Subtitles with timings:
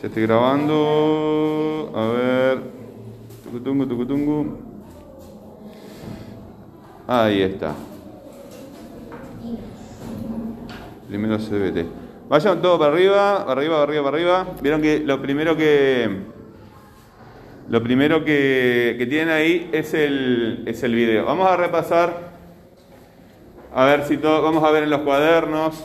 [0.00, 1.92] Ya estoy grabando.
[1.94, 2.62] A ver.
[3.44, 4.56] Tucutungu, tucutungu.
[7.06, 7.74] Ahí está.
[11.06, 11.86] Primero CBT.
[12.30, 14.46] Vayan todo para arriba, para arriba, para arriba, para arriba.
[14.62, 16.08] Vieron que lo primero que.
[17.68, 21.26] Lo primero que, que tienen ahí es el, es el video.
[21.26, 22.30] Vamos a repasar.
[23.74, 24.40] A ver si todo.
[24.40, 25.84] Vamos a ver en los cuadernos.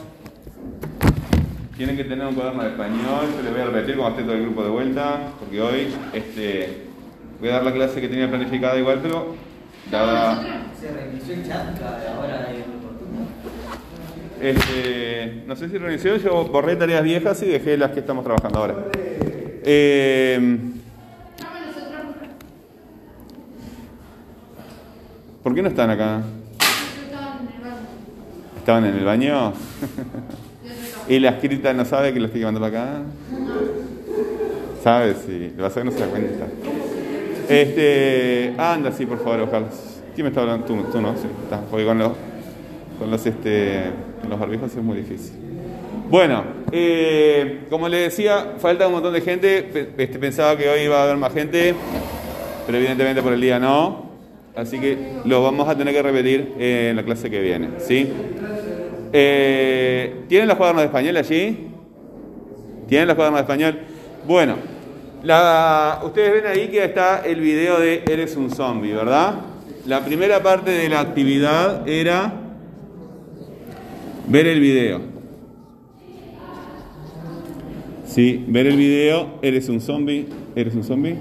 [1.76, 3.26] Tienen que tener un cuaderno de español.
[3.36, 5.32] Yo les voy a repetir cuando esté todo el grupo de vuelta.
[5.38, 6.84] Porque hoy este,
[7.38, 9.34] voy a dar la clase que tenía planificada igual, pero
[9.90, 10.42] dada.
[10.80, 12.48] Se reinició el chat cada hora
[14.40, 18.24] de Este, no sé si reinició, yo borré tareas viejas y dejé las que estamos
[18.24, 18.74] trabajando ahora.
[19.64, 20.58] Eh,
[25.42, 26.22] ¿Por qué no están acá?
[28.58, 29.52] ¿Estaban en el baño?
[31.08, 33.02] ¿Y la escrita no sabe que lo estoy llevando para acá?
[34.82, 35.14] ¿Sabe?
[35.14, 36.46] Sí, lo vas a ver, no se da cuenta.
[37.48, 39.66] Este, anda, sí, por favor, ojalá.
[40.14, 40.66] ¿Quién me está hablando?
[40.66, 42.12] Tú, tú no, sí, está, porque con los,
[42.98, 43.84] con los, este,
[44.20, 45.34] con los barbijos es muy difícil.
[46.08, 49.90] Bueno, eh, como le decía, falta un montón de gente.
[49.96, 51.74] Este, pensaba que hoy iba a haber más gente,
[52.64, 54.06] pero evidentemente por el día no.
[54.56, 57.68] Así que lo vamos a tener que repetir en la clase que viene.
[57.78, 58.10] ¿sí?
[59.18, 61.68] Eh, ¿Tienen los cuadernos de español allí?
[62.86, 63.78] ¿Tienen los cuadernos de español?
[64.28, 64.56] Bueno,
[65.22, 69.36] la- ustedes ven ahí que está el video de Eres un zombie, ¿verdad?
[69.86, 72.30] La primera parte de la actividad era
[74.28, 75.00] ver el video.
[78.04, 81.16] Sí, ver el video, eres un zombie, eres un zombie.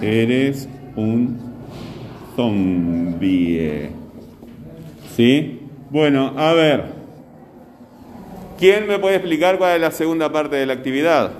[0.00, 1.38] Eres un
[2.36, 3.98] zombie.
[5.20, 5.60] ¿Sí?
[5.90, 6.84] Bueno, a ver.
[8.58, 11.32] ¿Quién me puede explicar cuál es la segunda parte de la actividad?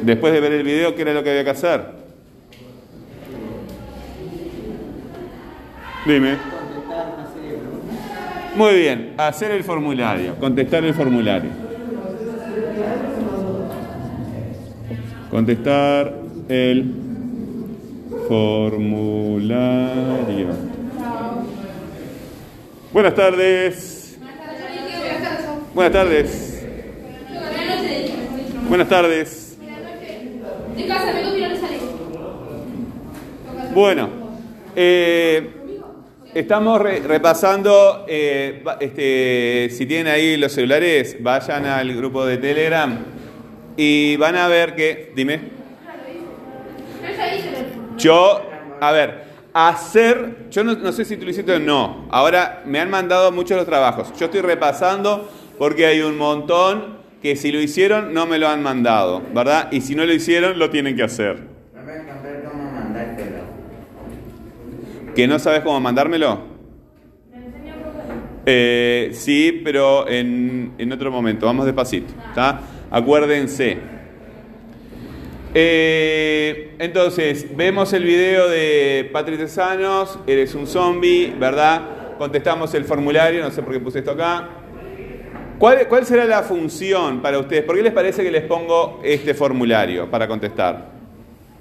[0.00, 1.86] Después de ver el video, ¿qué era lo que había que hacer?
[6.06, 6.36] Dime.
[8.54, 11.50] Muy bien, hacer el formulario, contestar el formulario.
[15.32, 16.14] Contestar
[16.48, 16.94] el
[18.28, 19.34] formulario.
[22.94, 24.16] Buenas tardes.
[25.74, 26.64] Buenas tardes.
[28.68, 29.58] Buenas tardes.
[33.74, 34.08] Bueno,
[34.76, 35.50] eh,
[36.32, 42.96] estamos re- repasando, eh, este, si tienen ahí los celulares, vayan al grupo de Telegram
[43.76, 45.40] y van a ver que, dime,
[47.98, 48.40] yo,
[48.80, 52.90] a ver, hacer, yo no, sé si tú lo hiciste o no, ahora me han
[52.90, 58.12] mandado muchos los trabajos, yo estoy repasando porque hay un montón que si lo hicieron
[58.12, 59.68] no me lo han mandado, ¿verdad?
[59.70, 61.54] Y si no lo hicieron, lo tienen que hacer.
[65.14, 66.40] ¿Que no sabes cómo mandármelo?
[68.46, 71.46] Eh, sí, pero en, en otro momento.
[71.46, 72.12] Vamos despacito.
[72.28, 72.60] ¿está?
[72.90, 73.93] Acuérdense.
[75.56, 80.18] Eh, entonces, vemos el video de Patrick Tesanos.
[80.26, 82.16] Eres un zombie, ¿verdad?
[82.18, 83.40] Contestamos el formulario.
[83.40, 84.48] No sé por qué puse esto acá.
[85.60, 87.62] ¿Cuál, cuál será la función para ustedes?
[87.62, 90.90] ¿Por qué les parece que les pongo este formulario para contestar?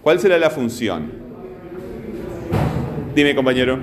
[0.02, 1.12] ¿Cuál será la función?
[3.14, 3.78] Dime, compañero.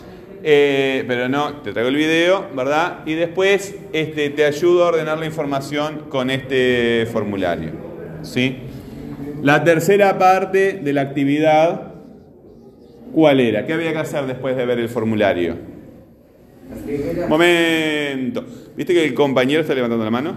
[0.43, 2.99] Eh, pero no, te traigo el video, ¿verdad?
[3.05, 7.71] Y después este, te ayudo a ordenar la información con este formulario.
[8.23, 8.57] ¿Sí?
[9.43, 11.93] La tercera parte de la actividad,
[13.13, 13.65] ¿cuál era?
[13.65, 15.57] ¿Qué había que hacer después de ver el formulario?
[17.27, 18.45] Momento.
[18.75, 20.35] ¿Viste que el compañero está levantando la mano?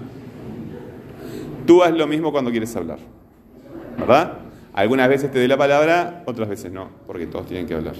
[1.66, 2.98] Tú haz lo mismo cuando quieres hablar.
[3.98, 4.38] ¿Verdad?
[4.72, 7.94] Algunas veces te doy la palabra, otras veces no, porque todos tienen que hablar.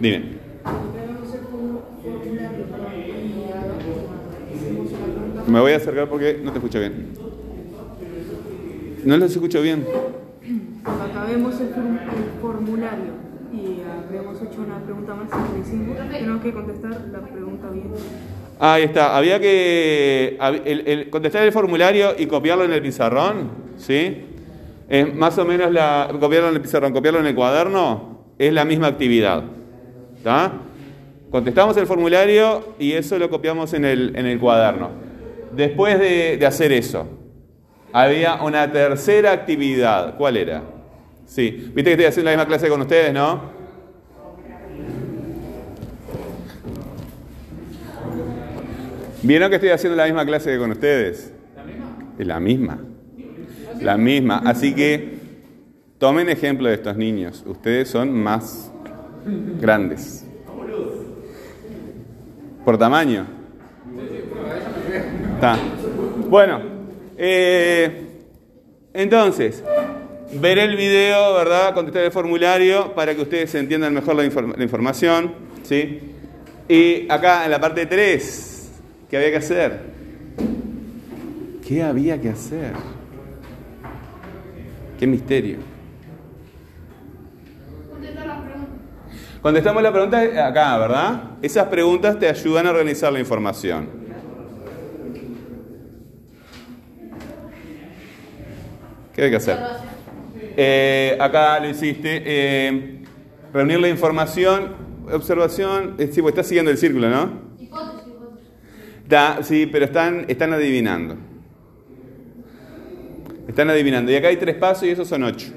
[0.00, 0.38] Dime.
[5.46, 7.08] Me voy a acercar porque no te escucho bien.
[9.04, 9.86] No los escucho bien.
[11.28, 13.12] vemos el, form- el formulario
[13.52, 13.78] y
[14.08, 15.28] habíamos hecho una pregunta más
[16.10, 17.86] tenemos que contestar la pregunta bien.
[18.60, 23.50] Ahí está, había que hab- el- el- contestar el formulario y copiarlo en el pizarrón,
[23.76, 24.24] ¿sí?
[24.88, 28.64] Es más o menos la, copiarlo en el pizarrón, copiarlo en el cuaderno, es la
[28.64, 29.42] misma actividad,
[30.16, 30.52] ¿está?
[31.30, 34.90] Contestamos el formulario y eso lo copiamos en el, en el cuaderno.
[35.54, 37.06] Después de, de hacer eso,
[37.92, 40.62] había una tercera actividad, ¿cuál era?
[41.26, 43.58] Sí, viste que estoy haciendo la misma clase con ustedes, ¿no?
[49.22, 51.32] ¿Vieron que estoy haciendo la misma clase que con ustedes?
[52.18, 52.78] Es la misma.
[53.80, 54.42] La misma.
[54.44, 55.18] Así que
[55.98, 57.44] tomen ejemplo de estos niños.
[57.46, 58.70] Ustedes son más
[59.60, 60.24] grandes.
[62.64, 63.26] Por tamaño.
[65.34, 65.56] Está.
[66.28, 66.60] Bueno,
[67.16, 68.06] eh,
[68.92, 69.62] entonces,
[70.40, 71.72] ver el video, ¿verdad?
[71.74, 75.32] Contestar el formulario para que ustedes entiendan mejor la, inform- la información,
[75.62, 76.00] ¿sí?
[76.68, 78.70] Y acá en la parte 3,
[79.08, 79.80] ¿qué había que hacer?
[81.66, 82.72] ¿Qué había que hacer?
[84.98, 85.58] Qué misterio.
[87.90, 88.68] Contestar las preguntas.
[89.40, 91.22] Contestamos la pregunta acá, ¿verdad?
[91.40, 93.88] Esas preguntas te ayudan a organizar la información.
[99.14, 99.58] ¿Qué hay que hacer?
[100.56, 102.22] Eh, acá lo hiciste.
[102.24, 103.02] eh,
[103.52, 104.74] reunir la información,
[105.12, 105.94] observación.
[105.98, 107.48] eh, sí, pues estás siguiendo el círculo, ¿no?
[107.58, 111.27] Hipótesis, sí, pero están, están adivinando.
[113.48, 114.12] Están adivinando.
[114.12, 115.48] Y acá hay tres pasos y esos son ocho.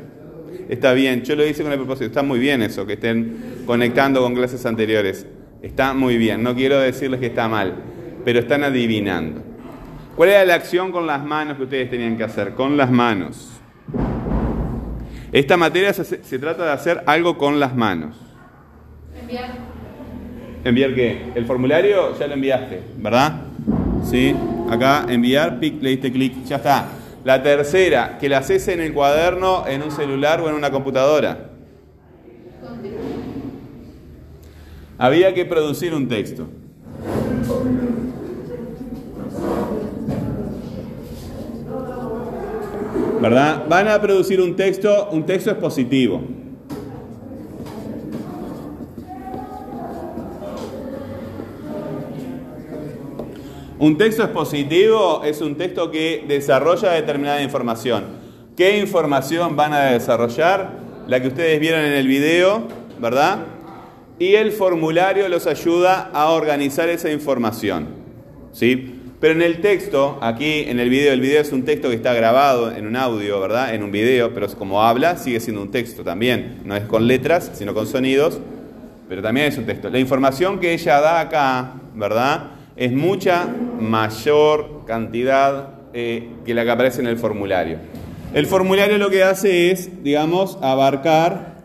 [0.69, 2.05] Está bien, yo lo hice con el propósito.
[2.05, 5.27] Está muy bien eso, que estén conectando con clases anteriores.
[5.61, 6.41] Está muy bien.
[6.41, 7.75] No quiero decirles que está mal,
[8.23, 9.43] pero están adivinando.
[10.15, 12.53] ¿Cuál era la acción con las manos que ustedes tenían que hacer?
[12.53, 13.49] Con las manos.
[15.33, 18.15] Esta materia se, se trata de hacer algo con las manos.
[19.19, 19.51] Enviar.
[20.63, 21.31] ¿Enviar qué?
[21.35, 23.41] El formulario ya lo enviaste, ¿verdad?
[24.03, 24.35] Sí.
[24.69, 26.88] Acá, enviar, pic, le diste clic, ya está.
[27.23, 31.51] La tercera, que la haces en el cuaderno, en un celular o en una computadora.
[34.97, 36.47] Había que producir un texto.
[43.21, 43.65] ¿Verdad?
[43.69, 46.40] Van a producir un texto, un texto expositivo.
[53.81, 58.04] Un texto expositivo es un texto que desarrolla determinada información.
[58.56, 60.78] ¿Qué información van a desarrollar?
[61.07, 62.68] La que ustedes vieron en el video,
[63.00, 63.39] ¿verdad?
[64.19, 67.88] Y el formulario los ayuda a organizar esa información.
[68.51, 69.00] ¿Sí?
[69.19, 72.13] Pero en el texto, aquí en el video, el video es un texto que está
[72.13, 73.74] grabado en un audio, ¿verdad?
[73.74, 76.60] En un video, pero como habla, sigue siendo un texto también.
[76.66, 78.42] No es con letras, sino con sonidos,
[79.10, 79.89] pero también es un texto.
[79.89, 82.61] La información que ella da acá, ¿verdad?
[82.81, 83.48] Es mucha
[83.80, 87.78] mayor cantidad eh, que la que aparece en el formulario.
[88.33, 91.57] El formulario lo que hace es, digamos, abarcar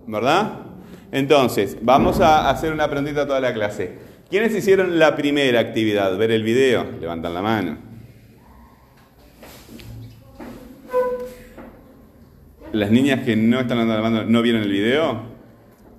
[0.06, 0.63] ¿Verdad?
[1.12, 4.00] Entonces, vamos a hacer una preguntita a toda la clase.
[4.29, 6.17] ¿Quiénes hicieron la primera actividad?
[6.17, 6.86] ¿Ver el video?
[7.00, 7.77] Levantan la mano.
[12.74, 15.22] Las niñas que no están levantando la mano, ¿no vieron el video?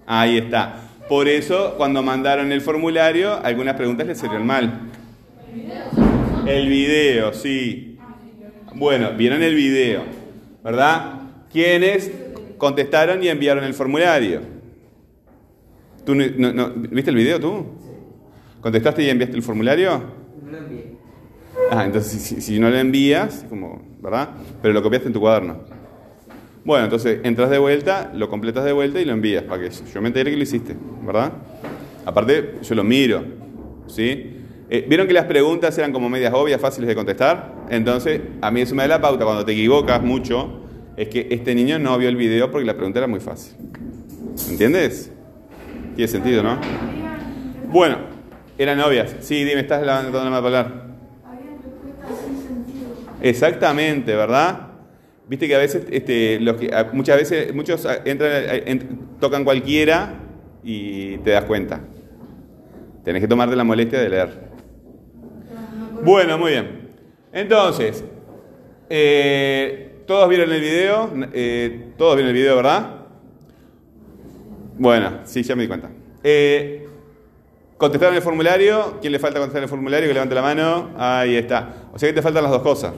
[0.06, 0.87] Ahí está.
[1.08, 4.80] Por eso, cuando mandaron el formulario, algunas preguntas les salieron mal.
[6.46, 7.98] El video, sí.
[8.74, 10.02] Bueno, vieron el video,
[10.62, 11.20] ¿verdad?
[11.50, 12.10] ¿Quiénes
[12.58, 14.42] contestaron y enviaron el formulario?
[16.04, 17.66] ¿Tú no- no- no- ¿Viste el video tú?
[18.60, 20.02] ¿Contestaste y enviaste el formulario?
[20.44, 20.92] No lo envié.
[21.70, 24.30] Ah, entonces si, si no lo envías, como, ¿verdad?
[24.62, 25.62] Pero lo copiaste en tu cuaderno.
[26.68, 30.02] Bueno, entonces entras de vuelta, lo completas de vuelta y lo envías para que yo
[30.02, 31.32] me entere que lo hiciste, ¿verdad?
[32.04, 33.24] Aparte, yo lo miro,
[33.86, 34.36] ¿sí?
[34.68, 37.54] Eh, ¿Vieron que las preguntas eran como medias obvias, fáciles de contestar?
[37.70, 40.60] Entonces, a mí eso me da la pauta cuando te equivocas mucho,
[40.94, 43.54] es que este niño no vio el video porque la pregunta era muy fácil.
[44.50, 45.10] ¿Entiendes?
[45.96, 46.60] Tiene sentido, ¿no?
[47.72, 47.96] Bueno,
[48.58, 49.16] eran obvias.
[49.20, 50.84] Sí, dime, estás levantando la mano para hablar.
[53.22, 54.67] Exactamente, ¿verdad?
[55.28, 60.14] Viste que a veces, este, los que, muchas veces, muchos entran, tocan cualquiera
[60.62, 61.80] y te das cuenta.
[63.04, 64.48] Tenés que tomarte la molestia de leer.
[66.02, 66.88] Bueno, muy bien.
[67.32, 68.04] Entonces,
[68.88, 71.12] eh, ¿todos vieron el video?
[71.32, 72.98] Eh, ¿Todos vieron el video, verdad?
[74.78, 75.90] Bueno, sí, ya me di cuenta.
[76.22, 76.86] Eh,
[77.76, 78.98] ¿Contestaron el formulario?
[79.00, 80.08] ¿Quién le falta contestar el formulario?
[80.08, 80.90] Que levante la mano.
[80.96, 81.88] Ahí está.
[81.92, 82.92] O sea que te faltan las dos cosas.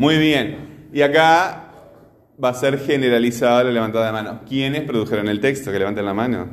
[0.00, 0.88] Muy bien.
[0.94, 1.72] Y acá
[2.42, 4.40] va a ser generalizada la levantada de mano.
[4.48, 5.70] ¿Quiénes produjeron el texto?
[5.70, 6.48] Que levanten la mano.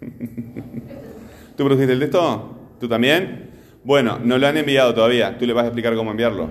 [1.56, 2.56] ¿Tú produjiste el texto?
[2.78, 3.50] ¿Tú también?
[3.82, 5.36] Bueno, no lo han enviado todavía.
[5.36, 6.50] Tú le vas a explicar cómo enviarlo.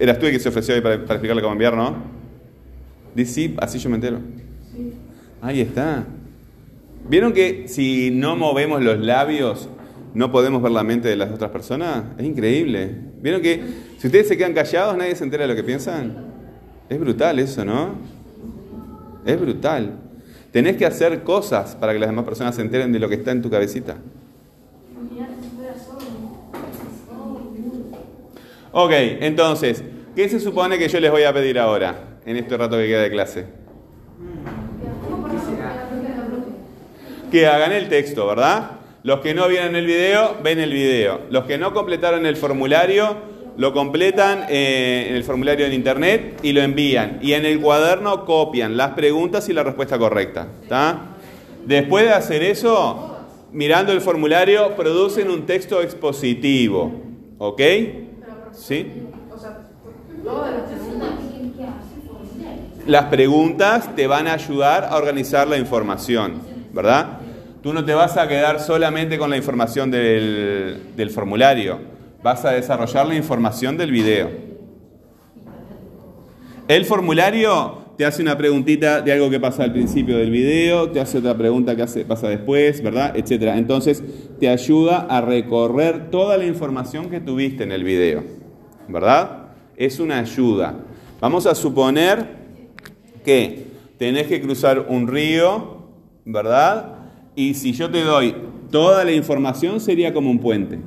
[0.00, 1.96] Eras tú el que se ofreció hoy para, para explicarle cómo enviar, ¿no?
[3.14, 4.20] Dice sí, así yo me entero.
[5.42, 6.06] Ahí está.
[7.10, 9.68] ¿Vieron que si no movemos los labios
[10.14, 12.04] no podemos ver la mente de las otras personas?
[12.18, 12.94] Es increíble.
[13.20, 13.62] ¿Vieron que
[13.98, 16.16] si ustedes se quedan callados nadie se entera de lo que piensan?
[16.88, 17.94] Es brutal eso, ¿no?
[19.24, 19.92] Es brutal.
[20.50, 23.30] Tenés que hacer cosas para que las demás personas se enteren de lo que está
[23.30, 23.96] en tu cabecita.
[28.72, 29.82] Ok, entonces,
[30.14, 33.02] ¿qué se supone que yo les voy a pedir ahora, en este rato que queda
[33.02, 33.46] de clase?
[37.30, 38.79] Que hagan el texto, ¿verdad?
[39.02, 41.20] Los que no vieron el video, ven el video.
[41.30, 43.16] Los que no completaron el formulario,
[43.56, 47.18] lo completan eh, en el formulario en internet y lo envían.
[47.22, 50.48] Y en el cuaderno copian las preguntas y la respuesta correcta.
[51.64, 53.16] Después de hacer eso,
[53.52, 56.92] mirando el formulario, producen un texto expositivo.
[57.38, 57.62] ¿Ok?
[58.52, 58.86] ¿Sí?
[62.86, 66.42] Las preguntas te van a ayudar a organizar la información,
[66.72, 67.19] ¿verdad?
[67.62, 71.78] Tú no te vas a quedar solamente con la información del, del formulario,
[72.22, 74.30] vas a desarrollar la información del video.
[76.68, 81.00] El formulario te hace una preguntita de algo que pasa al principio del video, te
[81.00, 83.14] hace otra pregunta que pasa después, ¿verdad?
[83.14, 83.58] Etcétera.
[83.58, 84.02] Entonces
[84.38, 88.24] te ayuda a recorrer toda la información que tuviste en el video,
[88.88, 89.48] ¿verdad?
[89.76, 90.76] Es una ayuda.
[91.20, 92.24] Vamos a suponer
[93.22, 93.66] que
[93.98, 95.88] tenés que cruzar un río,
[96.24, 96.99] ¿verdad?
[97.34, 98.34] Y si yo te doy
[98.70, 100.78] toda la información sería como un puente.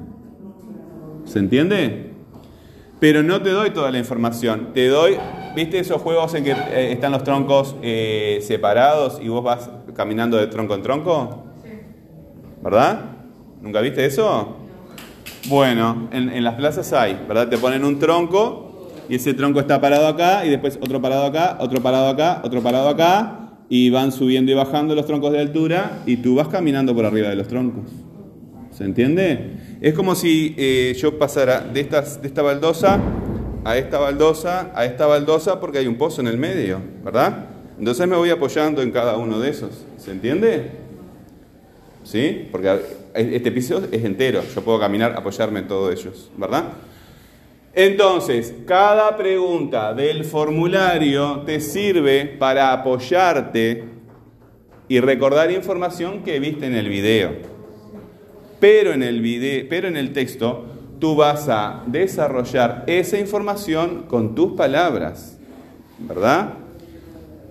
[1.25, 2.11] ¿Se entiende?
[2.99, 4.69] Pero no te doy toda la información.
[4.73, 5.17] Te doy,
[5.55, 10.37] ¿viste esos juegos en que eh, están los troncos eh, separados y vos vas caminando
[10.37, 11.43] de tronco en tronco?
[12.61, 13.01] ¿Verdad?
[13.61, 14.57] ¿Nunca viste eso?
[15.49, 17.49] Bueno, en, en las plazas hay, ¿verdad?
[17.49, 21.57] Te ponen un tronco y ese tronco está parado acá y después otro parado acá,
[21.59, 23.42] otro parado acá, otro parado acá
[23.75, 27.29] y van subiendo y bajando los troncos de altura y tú vas caminando por arriba
[27.29, 27.89] de los troncos.
[28.69, 29.77] ¿Se entiende?
[29.81, 33.01] Es como si eh, yo pasara de, estas, de esta baldosa
[33.65, 37.47] a esta baldosa, a esta baldosa, porque hay un pozo en el medio, ¿verdad?
[37.79, 39.71] Entonces me voy apoyando en cada uno de esos.
[39.97, 40.69] ¿Se entiende?
[42.03, 42.47] ¿Sí?
[42.51, 42.79] Porque
[43.15, 46.65] este piso es entero, yo puedo caminar, apoyarme en todos ellos, ¿verdad?
[47.75, 53.83] Entonces, cada pregunta del formulario te sirve para apoyarte
[54.87, 57.31] y recordar información que viste en el video.
[58.59, 60.65] Pero en el, video, pero en el texto
[60.99, 65.39] tú vas a desarrollar esa información con tus palabras,
[65.97, 66.53] ¿verdad?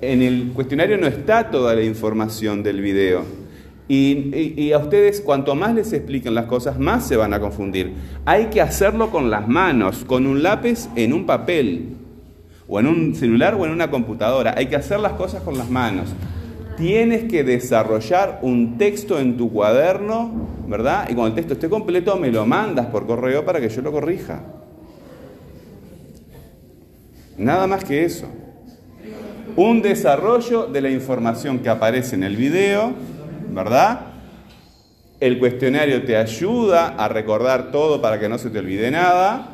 [0.01, 3.42] En el cuestionario no está toda la información del video.
[3.89, 7.93] Y, a ustedes, cuanto más les expliquen las cosas, más se van a confundir.
[8.25, 11.97] Hay que hacerlo con las manos, con un lápiz en un papel,
[12.69, 14.55] o en un celular o en una computadora.
[14.57, 16.15] Hay que hacer las cosas con las manos.
[16.77, 21.07] Tienes que desarrollar un texto en tu cuaderno, ¿verdad?
[21.11, 23.93] Y cuando el texto esté completo, me lo mandas por correo para que yo lo
[23.93, 24.43] corrija.
[27.37, 28.27] Nada más que eso.
[29.57, 32.95] Un desarrollo de la información que aparece en el video,
[33.55, 34.01] ¿verdad?
[35.21, 39.49] El cuestionario te ayuda a recordar todo para que no se te olvide nada.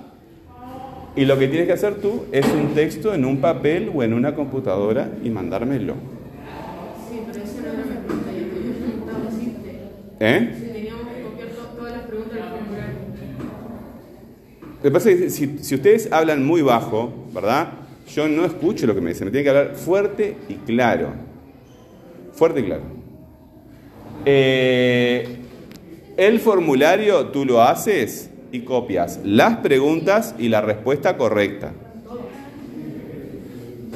[1.17, 4.14] Y lo que tienes que hacer tú es un texto en un papel o en
[4.14, 5.95] una computadora y mandármelo.
[7.11, 8.31] Sí, pero eso no era pregunta.
[8.33, 9.57] Yo preguntaba si
[10.21, 10.55] ¿Eh?
[10.59, 12.95] si teníamos que copiar to- todas las preguntas del formulario.
[14.76, 17.69] Lo que pasa es que si, si ustedes hablan muy bajo, ¿verdad?
[18.14, 19.26] Yo no escucho lo que me dicen.
[19.26, 21.09] Me tienen que hablar fuerte y claro.
[22.33, 22.83] Fuerte y claro.
[24.25, 25.39] Eh,
[26.17, 31.73] el formulario tú lo haces y copias las preguntas y la respuesta correcta.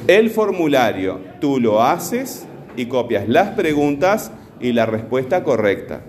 [0.07, 6.01] El formulario tú lo haces y copias las preguntas y la respuesta correcta.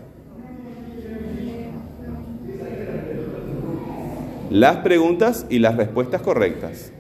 [4.51, 6.93] Las preguntas y las respuestas correctas.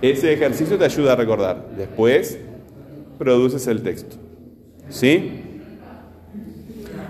[0.00, 1.68] Ese ejercicio te ayuda a recordar.
[1.76, 2.38] Después
[3.18, 4.16] produces el texto.
[4.88, 5.42] ¿Sí?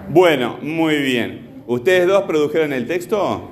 [0.08, 1.62] Bueno, muy bien.
[1.66, 3.50] ¿Ustedes dos produjeron el texto?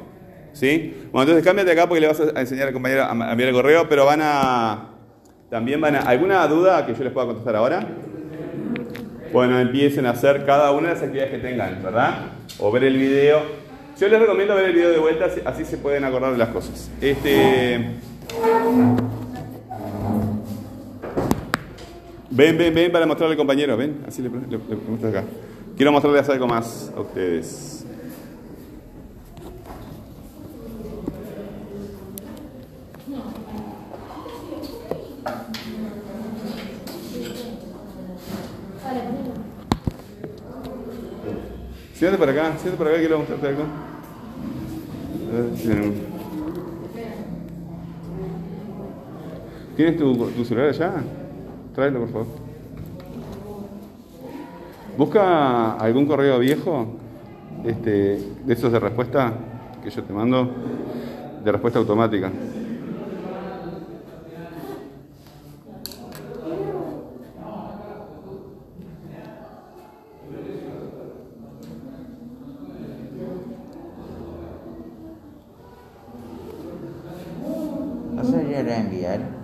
[0.52, 0.94] ¿Sí?
[1.12, 3.88] Bueno, entonces cámbiate acá porque le vas a enseñar al compañero a enviar el correo,
[3.88, 4.90] pero van a...
[5.50, 6.00] También van a...
[6.00, 7.86] ¿Alguna duda que yo les pueda contestar ahora?
[9.32, 12.14] Bueno, empiecen a hacer cada una de las actividades que tengan, ¿verdad?
[12.58, 13.42] O ver el video.
[13.98, 16.90] Yo les recomiendo ver el video de vuelta, así se pueden acordar de las cosas.
[17.00, 18.13] Este...
[22.36, 25.22] Ven, ven, ven para mostrarle al compañero, ven, así le, le, muestro acá.
[25.76, 27.86] Quiero mostrarles algo más a ustedes.
[41.94, 43.62] Siéntate para acá, siéntate para acá, quiero mostrarte algo.
[49.76, 51.23] ¿Tienes tu celular allá?
[51.74, 52.26] Tráelo, por favor.
[54.96, 56.86] Busca algún correo viejo
[57.64, 59.32] este, de esos de respuesta
[59.82, 60.48] que yo te mando,
[61.44, 62.30] de respuesta automática.
[78.14, 79.43] ¿No se debería enviar?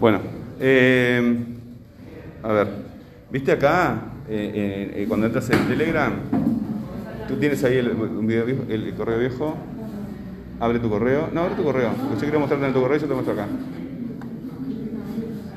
[0.00, 0.18] Bueno,
[0.60, 1.36] eh,
[2.42, 2.68] a ver,
[3.30, 6.12] ¿viste acá, eh, eh, cuando entras en Telegram,
[7.28, 9.54] tú tienes ahí el, video viejo- el- correo viejo?
[10.60, 11.28] Abre tu correo.
[11.32, 11.90] No, abre tu correo.
[12.14, 13.46] Yo quiero mostrarte en tu correo yo te muestro acá.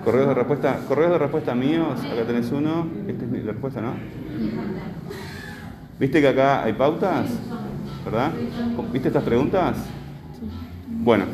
[0.04, 3.82] Correos de respuesta, correos de respuesta míos, acá tenés uno, esta es mi- la respuesta,
[3.82, 3.94] ¿no?
[6.00, 7.30] ¿Viste que acá hay pautas?
[8.06, 8.32] ¿Verdad?
[8.94, 9.76] ¿Viste estas preguntas?
[10.90, 11.26] Bueno,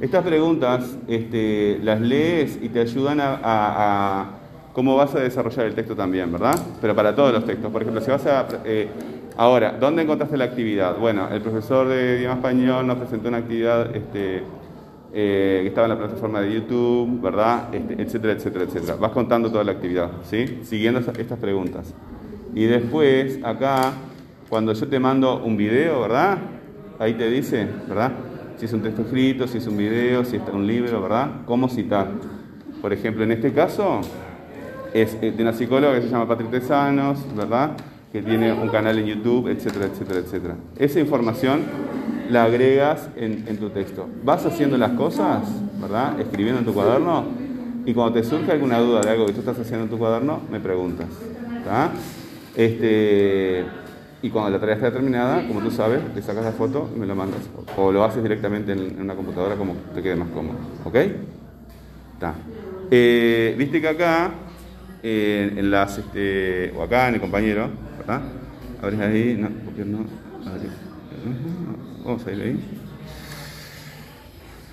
[0.00, 4.30] estas preguntas este, las lees y te ayudan a,
[4.72, 6.58] cómo vas a desarrollar el texto también, ¿verdad?
[6.80, 7.70] Pero para todos los textos.
[7.70, 8.46] Por ejemplo, si vas a...
[8.64, 8.88] eh,
[9.36, 10.96] ahora, ¿dónde encontraste la actividad?
[10.96, 14.42] Bueno, el profesor de idioma español nos presentó una actividad este,
[15.12, 17.74] eh, que estaba en la plataforma de YouTube, ¿verdad?
[17.74, 18.94] Este, etcétera, etcétera, etcétera.
[18.94, 20.60] Vas contando toda la actividad, ¿sí?
[20.62, 21.92] Siguiendo estas preguntas.
[22.54, 23.92] Y después, acá,
[24.48, 26.38] cuando yo te mando un video, ¿verdad?
[26.98, 28.12] Ahí te dice, ¿verdad?
[28.60, 31.30] Si es un texto escrito, si es un video, si es un libro, ¿verdad?
[31.46, 32.08] ¿Cómo citar?
[32.82, 34.02] Por ejemplo, en este caso,
[34.92, 37.70] es eh, de una psicóloga que se llama Patrick Tesanos, ¿verdad?
[38.12, 40.56] Que tiene un canal en YouTube, etcétera, etcétera, etcétera.
[40.76, 41.62] Esa información
[42.28, 44.06] la agregas en, en tu texto.
[44.24, 45.40] Vas haciendo las cosas,
[45.80, 46.20] ¿verdad?
[46.20, 47.24] Escribiendo en tu cuaderno.
[47.86, 50.38] Y cuando te surge alguna duda de algo que tú estás haciendo en tu cuaderno,
[50.52, 51.06] me preguntas.
[51.64, 51.92] ¿tá?
[52.54, 53.64] Este,
[54.22, 57.06] y cuando la tarea está terminada, como tú sabes, le sacas la foto y me
[57.06, 57.40] la mandas.
[57.76, 60.58] O lo haces directamente en, una computadora como te quede más cómodo.
[60.84, 60.94] ¿Ok?
[62.14, 62.34] Está.
[62.90, 64.32] Eh, Viste que acá,
[65.02, 68.20] eh, en las, este, o acá en el compañero, ¿verdad?
[68.82, 70.04] Abres ahí, no, copiar no,
[72.04, 72.60] Vamos a ir ahí.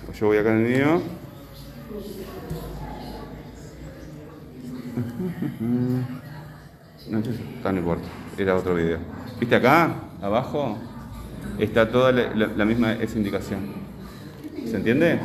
[0.06, 1.02] Pues yo voy acá en el mío.
[7.08, 7.32] No, eso
[7.64, 8.06] no importa,
[8.36, 8.98] era otro video.
[9.40, 10.76] ¿Viste acá, abajo?
[11.58, 13.60] Está toda la, misma esa indicación.
[14.64, 15.20] ¿Se entiende?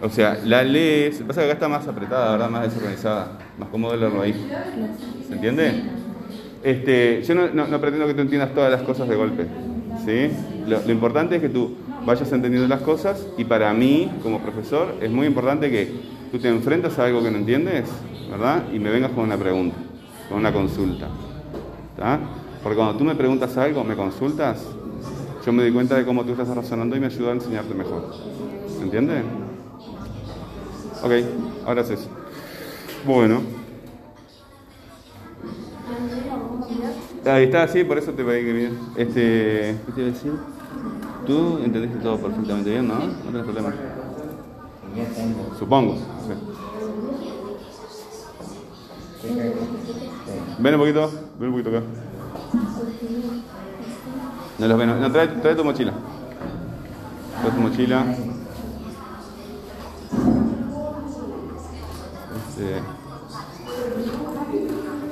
[0.00, 2.50] O sea, la lees, pasa que acá está más apretada, ¿verdad?
[2.50, 4.34] Más desorganizada, más cómodo leerlo ahí.
[5.28, 5.82] ¿Se entiende?
[6.62, 9.46] Este, yo no, pretendo que tú entiendas todas las cosas de golpe,
[10.04, 10.30] ¿sí?
[10.66, 15.10] Lo, importante es que tú vayas entendiendo las cosas y para mí, como profesor, es
[15.10, 15.92] muy importante que
[16.32, 17.88] tú te enfrentas a algo que no entiendes,
[18.30, 18.64] ¿verdad?
[18.72, 19.76] Y me vengas con una pregunta,
[20.28, 21.08] con una consulta,
[21.94, 22.20] ¿está?
[22.66, 24.58] Porque cuando tú me preguntas algo, me consultas,
[25.46, 28.12] yo me doy cuenta de cómo tú estás razonando y me ayuda a enseñarte mejor.
[28.76, 29.22] ¿Se entiende?
[31.00, 31.12] Ok,
[31.64, 32.08] ahora es eso.
[33.06, 33.40] Bueno.
[37.24, 38.78] Ahí está, sí, por eso te pedí que bien.
[38.96, 40.32] Este, ¿Qué te iba a decir?
[41.24, 42.98] Tú entendiste todo perfectamente bien, ¿no?
[42.98, 43.74] No tienes problema.
[45.56, 45.98] Supongo.
[50.58, 51.86] Ven un poquito, ven un poquito acá.
[54.58, 55.92] No los ven, no, trae, trae tu mochila.
[57.42, 58.04] Trae tu mochila.
[62.48, 62.80] Este,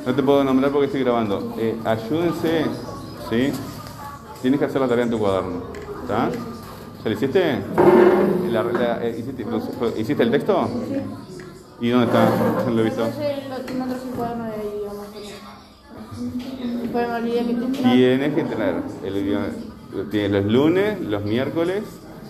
[0.07, 1.55] no te puedo nombrar porque estoy grabando.
[1.59, 2.65] Eh, ayúdense,
[3.31, 3.53] ¿sí?
[4.41, 5.63] Tienes que hacer la tarea en tu cuaderno.
[6.03, 6.31] ¿Está?
[6.31, 7.59] ¿Ya lo hiciste?
[8.51, 9.45] La- la- eh, ¿hiciste,
[10.01, 10.69] ¿Hiciste el texto?
[11.81, 12.29] ¿Y dónde está?
[12.71, 13.05] Lo he visto.
[16.95, 21.83] Que te Tienes que tener el tienes los lunes, los miércoles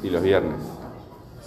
[0.02, 0.56] y los viernes.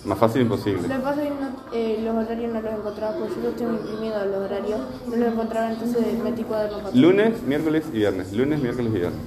[0.06, 0.84] Más fácil imposible.
[0.84, 3.56] Lo que pasa es que no- eh, los horarios no los encontraba, porque yo los
[3.56, 8.32] tengo imprimidos los horarios, no los encontraba, entonces metí cuaderno para Lunes, miércoles y viernes.
[8.34, 9.20] Lunes, miércoles y viernes.